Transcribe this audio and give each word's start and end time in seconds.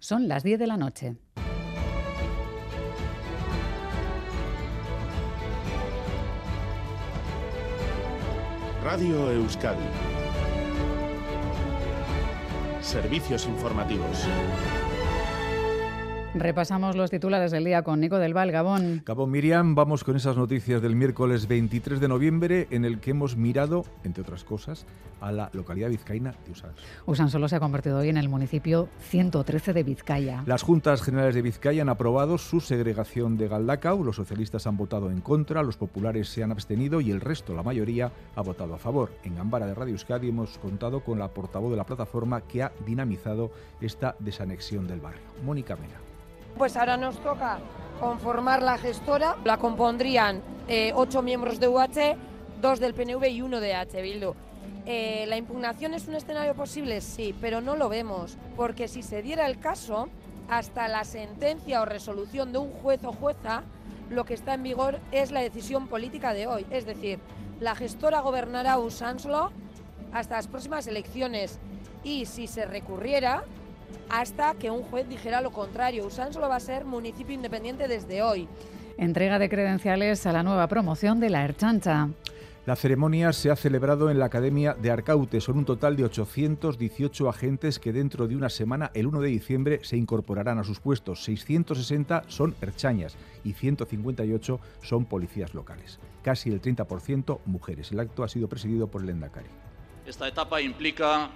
Son 0.00 0.28
las 0.28 0.42
10 0.42 0.58
de 0.58 0.66
la 0.66 0.78
noche. 0.78 1.16
Radio 8.82 9.30
Euskadi. 9.30 9.78
Servicios 12.80 13.44
informativos. 13.44 14.26
Repasamos 16.34 16.94
los 16.94 17.10
titulares 17.10 17.50
del 17.50 17.64
día 17.64 17.82
con 17.82 17.98
Nico 17.98 18.18
del 18.18 18.34
Val, 18.34 18.52
Gabón. 18.52 19.02
Gabón 19.04 19.32
Miriam, 19.32 19.74
vamos 19.74 20.04
con 20.04 20.14
esas 20.14 20.36
noticias 20.36 20.80
del 20.80 20.94
miércoles 20.94 21.48
23 21.48 21.98
de 21.98 22.06
noviembre 22.06 22.68
en 22.70 22.84
el 22.84 23.00
que 23.00 23.10
hemos 23.10 23.36
mirado, 23.36 23.84
entre 24.04 24.22
otras 24.22 24.44
cosas, 24.44 24.86
a 25.20 25.32
la 25.32 25.50
localidad 25.52 25.90
vizcaína 25.90 26.36
de 26.46 26.52
Usán. 26.52 26.70
Usán 27.04 27.30
solo 27.30 27.48
se 27.48 27.56
ha 27.56 27.60
convertido 27.60 27.98
hoy 27.98 28.10
en 28.10 28.16
el 28.16 28.28
municipio 28.28 28.88
113 29.00 29.72
de 29.72 29.82
Vizcaya. 29.82 30.44
Las 30.46 30.62
Juntas 30.62 31.02
Generales 31.02 31.34
de 31.34 31.42
Vizcaya 31.42 31.82
han 31.82 31.88
aprobado 31.88 32.38
su 32.38 32.60
segregación 32.60 33.36
de 33.36 33.48
Galdacao, 33.48 34.04
los 34.04 34.14
socialistas 34.14 34.68
han 34.68 34.76
votado 34.76 35.10
en 35.10 35.20
contra, 35.20 35.64
los 35.64 35.76
populares 35.76 36.28
se 36.28 36.44
han 36.44 36.52
abstenido 36.52 37.00
y 37.00 37.10
el 37.10 37.20
resto, 37.20 37.56
la 37.56 37.64
mayoría, 37.64 38.12
ha 38.36 38.42
votado 38.42 38.74
a 38.74 38.78
favor. 38.78 39.10
En 39.24 39.34
Gambara 39.34 39.66
de 39.66 39.74
Radio 39.74 39.94
Euskadi 39.94 40.28
hemos 40.28 40.58
contado 40.58 41.00
con 41.00 41.18
la 41.18 41.26
portavoz 41.26 41.72
de 41.72 41.76
la 41.76 41.84
plataforma 41.84 42.42
que 42.42 42.62
ha 42.62 42.70
dinamizado 42.86 43.50
esta 43.80 44.14
desanexión 44.20 44.86
del 44.86 45.00
barrio, 45.00 45.22
Mónica 45.44 45.74
Mena. 45.74 46.10
Pues 46.56 46.76
ahora 46.76 46.96
nos 46.96 47.18
toca 47.20 47.58
conformar 48.00 48.62
la 48.62 48.78
gestora. 48.78 49.36
La 49.44 49.58
compondrían 49.58 50.42
eh, 50.68 50.92
ocho 50.94 51.22
miembros 51.22 51.60
de 51.60 51.68
UH, 51.68 52.16
dos 52.60 52.80
del 52.80 52.94
PNV 52.94 53.28
y 53.28 53.42
uno 53.42 53.60
de 53.60 53.74
H. 53.74 54.00
Bildu. 54.02 54.34
Eh, 54.86 55.26
¿La 55.28 55.36
impugnación 55.36 55.94
es 55.94 56.08
un 56.08 56.14
escenario 56.14 56.54
posible? 56.54 57.00
Sí, 57.00 57.34
pero 57.40 57.60
no 57.60 57.76
lo 57.76 57.88
vemos, 57.88 58.36
porque 58.56 58.88
si 58.88 59.02
se 59.02 59.22
diera 59.22 59.46
el 59.46 59.58
caso, 59.58 60.08
hasta 60.48 60.88
la 60.88 61.04
sentencia 61.04 61.80
o 61.82 61.84
resolución 61.84 62.52
de 62.52 62.58
un 62.58 62.72
juez 62.72 63.04
o 63.04 63.12
jueza, 63.12 63.62
lo 64.10 64.24
que 64.24 64.34
está 64.34 64.54
en 64.54 64.64
vigor 64.64 64.98
es 65.12 65.30
la 65.30 65.40
decisión 65.40 65.86
política 65.86 66.34
de 66.34 66.46
hoy. 66.46 66.66
Es 66.70 66.86
decir, 66.86 67.20
la 67.60 67.74
gestora 67.74 68.20
gobernará 68.20 68.78
Usánsolo 68.78 69.52
hasta 70.12 70.36
las 70.36 70.48
próximas 70.48 70.86
elecciones 70.86 71.60
y 72.02 72.26
si 72.26 72.46
se 72.46 72.64
recurriera, 72.64 73.44
hasta 74.08 74.54
que 74.54 74.70
un 74.70 74.82
juez 74.82 75.08
dijera 75.08 75.40
lo 75.40 75.50
contrario. 75.52 76.06
Usán 76.06 76.32
solo 76.32 76.48
va 76.48 76.56
a 76.56 76.60
ser 76.60 76.84
municipio 76.84 77.34
independiente 77.34 77.88
desde 77.88 78.22
hoy. 78.22 78.48
Entrega 78.98 79.38
de 79.38 79.48
credenciales 79.48 80.26
a 80.26 80.32
la 80.32 80.42
nueva 80.42 80.66
promoción 80.66 81.20
de 81.20 81.30
la 81.30 81.44
Erchancha. 81.44 82.08
La 82.66 82.76
ceremonia 82.76 83.32
se 83.32 83.50
ha 83.50 83.56
celebrado 83.56 84.10
en 84.10 84.18
la 84.18 84.26
Academia 84.26 84.74
de 84.74 84.90
Arcaute. 84.90 85.40
Son 85.40 85.56
un 85.56 85.64
total 85.64 85.96
de 85.96 86.04
818 86.04 87.28
agentes 87.28 87.78
que 87.78 87.92
dentro 87.92 88.28
de 88.28 88.36
una 88.36 88.50
semana, 88.50 88.90
el 88.92 89.06
1 89.06 89.22
de 89.22 89.28
diciembre, 89.28 89.80
se 89.82 89.96
incorporarán 89.96 90.58
a 90.58 90.64
sus 90.64 90.78
puestos. 90.78 91.24
660 91.24 92.24
son 92.28 92.54
erchañas 92.60 93.16
y 93.44 93.54
158 93.54 94.60
son 94.82 95.06
policías 95.06 95.54
locales. 95.54 95.98
Casi 96.22 96.50
el 96.50 96.60
30% 96.60 97.40
mujeres. 97.46 97.92
El 97.92 98.00
acto 98.00 98.24
ha 98.24 98.28
sido 98.28 98.46
presidido 98.46 98.88
por 98.88 99.02
el 99.02 99.08
Endacari. 99.08 99.48
Esta 100.04 100.28
etapa 100.28 100.60
implica 100.60 101.30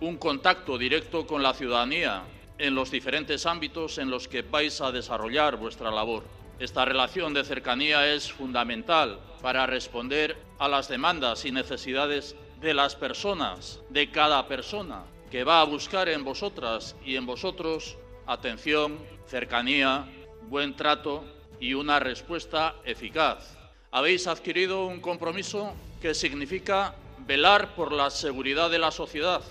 un 0.00 0.16
contacto 0.16 0.78
directo 0.78 1.26
con 1.26 1.42
la 1.42 1.54
ciudadanía 1.54 2.22
en 2.58 2.74
los 2.74 2.90
diferentes 2.90 3.46
ámbitos 3.46 3.98
en 3.98 4.10
los 4.10 4.28
que 4.28 4.42
vais 4.42 4.80
a 4.80 4.92
desarrollar 4.92 5.56
vuestra 5.56 5.90
labor. 5.90 6.24
Esta 6.58 6.84
relación 6.84 7.34
de 7.34 7.44
cercanía 7.44 8.12
es 8.12 8.32
fundamental 8.32 9.20
para 9.42 9.66
responder 9.66 10.36
a 10.58 10.68
las 10.68 10.88
demandas 10.88 11.44
y 11.44 11.52
necesidades 11.52 12.34
de 12.60 12.74
las 12.74 12.96
personas, 12.96 13.80
de 13.90 14.10
cada 14.10 14.46
persona, 14.48 15.04
que 15.30 15.44
va 15.44 15.60
a 15.60 15.64
buscar 15.64 16.08
en 16.08 16.24
vosotras 16.24 16.96
y 17.04 17.16
en 17.16 17.26
vosotros 17.26 17.96
atención, 18.26 18.98
cercanía, 19.26 20.06
buen 20.48 20.74
trato 20.74 21.24
y 21.60 21.74
una 21.74 22.00
respuesta 22.00 22.74
eficaz. 22.84 23.56
Habéis 23.90 24.26
adquirido 24.26 24.86
un 24.86 25.00
compromiso 25.00 25.74
que 26.00 26.14
significa 26.14 26.94
velar 27.26 27.74
por 27.74 27.92
la 27.92 28.10
seguridad 28.10 28.70
de 28.70 28.78
la 28.78 28.90
sociedad, 28.90 29.42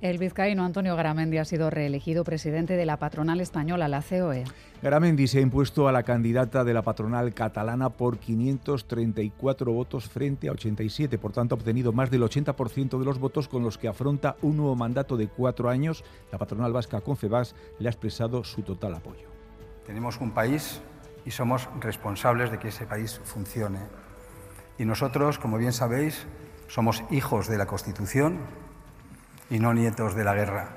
el 0.00 0.18
vizcaíno 0.18 0.64
Antonio 0.64 0.94
Garamendi 0.94 1.38
ha 1.38 1.44
sido 1.44 1.70
reelegido 1.70 2.24
presidente 2.24 2.76
de 2.76 2.86
la 2.86 2.98
patronal 2.98 3.40
española, 3.40 3.88
la 3.88 4.02
COE. 4.02 4.44
Garamendi 4.82 5.26
se 5.26 5.38
ha 5.38 5.40
impuesto 5.40 5.88
a 5.88 5.92
la 5.92 6.04
candidata 6.04 6.62
de 6.62 6.72
la 6.72 6.82
patronal 6.82 7.34
catalana 7.34 7.90
por 7.90 8.18
534 8.18 9.72
votos 9.72 10.08
frente 10.08 10.48
a 10.48 10.52
87. 10.52 11.18
Por 11.18 11.32
tanto, 11.32 11.54
ha 11.54 11.58
obtenido 11.58 11.92
más 11.92 12.10
del 12.10 12.22
80% 12.22 12.98
de 12.98 13.04
los 13.04 13.18
votos 13.18 13.48
con 13.48 13.64
los 13.64 13.76
que 13.76 13.88
afronta 13.88 14.36
un 14.42 14.56
nuevo 14.56 14.76
mandato 14.76 15.16
de 15.16 15.26
cuatro 15.26 15.68
años. 15.68 16.04
La 16.30 16.38
patronal 16.38 16.72
vasca 16.72 17.00
Confebas 17.00 17.56
le 17.78 17.88
ha 17.88 17.90
expresado 17.90 18.44
su 18.44 18.62
total 18.62 18.94
apoyo. 18.94 19.28
Tenemos 19.84 20.20
un 20.20 20.30
país 20.30 20.80
y 21.24 21.32
somos 21.32 21.68
responsables 21.80 22.50
de 22.52 22.58
que 22.58 22.68
ese 22.68 22.86
país 22.86 23.20
funcione. 23.24 23.80
Y 24.78 24.84
nosotros, 24.84 25.38
como 25.38 25.58
bien 25.58 25.72
sabéis, 25.72 26.26
somos 26.68 27.02
hijos 27.10 27.48
de 27.48 27.58
la 27.58 27.66
Constitución 27.66 28.38
y 29.50 29.58
no 29.58 29.72
nietos 29.74 30.14
de 30.14 30.24
la 30.24 30.34
guerra. 30.34 30.68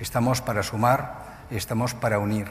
Estamos 0.00 0.40
para 0.40 0.62
sumar, 0.62 1.44
estamos 1.50 1.94
para 1.94 2.18
unir. 2.18 2.48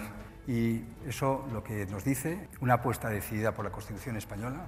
Y 0.48 0.84
eso 1.08 1.46
lo 1.54 1.64
que 1.64 1.86
nos 1.86 2.04
dice 2.04 2.48
una 2.62 2.76
apuesta 2.76 3.10
decidida 3.10 3.54
por 3.54 3.66
la 3.66 3.72
Constitución 3.72 4.18
española, 4.18 4.66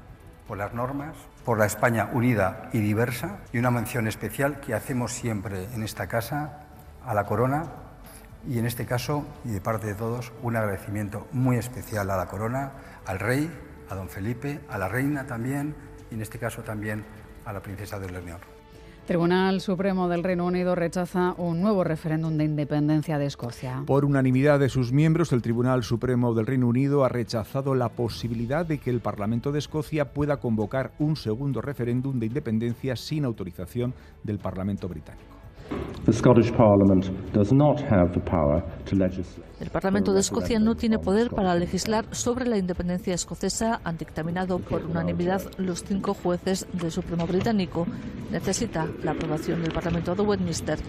por 0.48 0.58
las 0.58 0.74
normas, 0.74 1.16
por 1.46 1.58
la 1.58 1.66
España 1.66 2.10
unida 2.14 2.70
y 2.74 2.80
diversa 2.80 3.40
y 3.52 3.58
una 3.58 3.72
mención 3.72 4.08
especial 4.08 4.60
que 4.60 4.74
hacemos 4.74 5.14
siempre 5.14 5.66
en 5.74 5.84
esta 5.84 6.08
casa 6.08 6.68
a 7.06 7.14
la 7.14 7.26
corona 7.26 7.66
y 8.48 8.60
en 8.60 8.66
este 8.66 8.86
caso, 8.86 9.26
y 9.46 9.50
de 9.50 9.62
parte 9.62 9.88
de 9.88 9.96
todos, 9.96 10.34
un 10.42 10.56
agradecimiento 10.58 11.28
muy 11.32 11.58
especial 11.58 12.10
a 12.12 12.18
la 12.18 12.26
corona, 12.26 12.74
al 13.06 13.20
rey, 13.20 13.50
a 13.90 13.96
don 13.96 14.10
Felipe, 14.10 14.60
a 14.70 14.78
la 14.78 14.90
reina 14.90 15.26
también 15.26 15.76
y 16.12 16.16
en 16.16 16.22
este 16.22 16.40
caso 16.40 16.62
también 16.62 17.06
a 17.46 17.54
la 17.54 17.62
princesa 17.62 18.00
de 18.00 18.10
Leonor. 18.10 18.53
Tribunal 19.06 19.60
Supremo 19.60 20.08
del 20.08 20.24
Reino 20.24 20.46
Unido 20.46 20.76
rechaza 20.76 21.36
un 21.38 21.60
nuevo 21.62 21.84
referéndum 21.84 22.38
de 22.38 22.46
independencia 22.46 23.18
de 23.18 23.26
Escocia. 23.26 23.84
Por 23.86 24.06
unanimidad 24.06 24.62
de 24.62 24.70
sus 24.70 24.94
miembros, 24.94 25.34
el 25.34 25.42
Tribunal 25.42 25.84
Supremo 25.84 26.34
del 26.34 26.46
Reino 26.46 26.70
Unido 26.70 27.04
ha 27.04 27.10
rechazado 27.10 27.76
la 27.76 27.90
posibilidad 27.90 28.66
de 28.66 28.78
que 28.78 28.90
el 28.90 29.02
Parlamento 29.02 29.52
de 29.52 29.60
Escocia 29.60 30.14
pueda 30.14 30.38
convocar 30.38 30.94
un 31.00 31.18
segundo 31.18 31.62
referéndum 31.62 32.18
de 32.18 32.28
independencia 32.28 32.96
sin 32.96 33.26
autorización 33.26 33.94
del 34.24 34.40
Parlamento 34.40 34.88
británico. 34.88 35.33
El 39.60 39.70
Parlamento 39.70 40.14
de 40.14 40.20
Escocia 40.20 40.60
no 40.60 40.76
tiene 40.76 41.00
poder 41.00 41.30
para 41.30 41.56
legislar 41.56 42.14
sobre 42.14 42.46
la 42.46 42.58
independencia 42.58 43.14
escocesa, 43.14 43.80
han 43.86 43.98
dictaminado 43.98 44.60
por 44.60 44.86
unanimidad 44.86 45.42
los 45.58 45.84
cinco 45.84 46.14
jueces 46.14 46.68
del 46.74 46.92
Supremo 46.92 47.26
británico. 47.26 47.86
Necesita 48.32 48.86
la 49.02 49.12
aprobación 49.12 49.62
del 49.62 49.72
Parlamento 49.72 50.14
de 50.14 50.24
Westminster. 50.24 50.80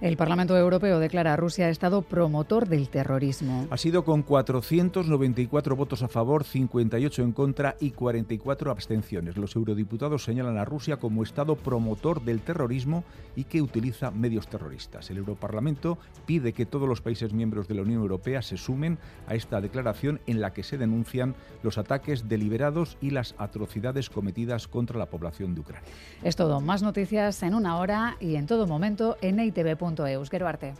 El 0.00 0.16
Parlamento 0.16 0.56
Europeo 0.56 0.98
declara 0.98 1.34
a 1.34 1.36
Rusia 1.36 1.68
Estado 1.68 2.00
promotor 2.00 2.66
del 2.66 2.88
terrorismo. 2.88 3.66
Ha 3.70 3.76
sido 3.76 4.02
con 4.02 4.22
494 4.22 5.76
votos 5.76 6.02
a 6.02 6.08
favor, 6.08 6.44
58 6.44 7.22
en 7.22 7.32
contra 7.32 7.76
y 7.80 7.90
44 7.90 8.70
abstenciones. 8.70 9.36
Los 9.36 9.54
eurodiputados 9.56 10.24
señalan 10.24 10.56
a 10.56 10.64
Rusia 10.64 10.96
como 10.96 11.22
Estado 11.22 11.54
promotor 11.54 12.22
del 12.22 12.40
terrorismo 12.40 13.04
y 13.36 13.44
que 13.44 13.60
utiliza 13.60 14.10
medios 14.10 14.48
terroristas. 14.48 15.10
El 15.10 15.18
Europarlamento 15.18 15.98
pide 16.24 16.54
que 16.54 16.64
todos 16.64 16.88
los 16.88 17.02
países 17.02 17.34
miembros 17.34 17.68
de 17.68 17.74
la 17.74 17.82
Unión 17.82 18.00
Europea 18.00 18.40
se 18.40 18.56
sumen 18.56 18.96
a 19.26 19.34
esta 19.34 19.60
declaración 19.60 20.18
en 20.26 20.40
la 20.40 20.54
que 20.54 20.62
se 20.62 20.78
denuncian 20.78 21.34
los 21.62 21.76
ataques 21.76 22.26
deliberados 22.26 22.96
y 23.02 23.10
las 23.10 23.34
atrocidades 23.36 24.08
cometidas 24.08 24.66
contra 24.66 24.98
la 24.98 25.10
población 25.10 25.54
de 25.54 25.60
Ucrania. 25.60 25.90
Es 26.24 26.36
todo. 26.36 26.62
Más 26.62 26.82
noticias 26.82 27.42
en 27.42 27.52
una 27.52 27.76
hora 27.76 28.16
y 28.18 28.36
en 28.36 28.46
todo 28.46 28.66
momento 28.66 29.18
en 29.20 29.40
itv.com 29.40 29.89
eus. 29.98 30.30
Gero 30.30 30.46
arte. 30.46 30.74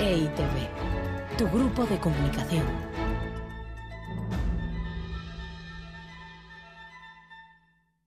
EITV, 0.00 1.36
tu 1.38 1.48
grupo 1.48 1.86
de 1.86 1.98
comunicación. 1.98 2.91